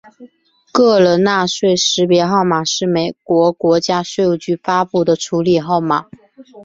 [0.71, 6.07] 个人纳税识别号码是由美国国家税务局发布的处理号码。